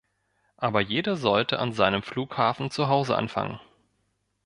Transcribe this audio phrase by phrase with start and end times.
[0.57, 3.59] Aber jeder sollte an seinem Flughafen zu Hause anfangen.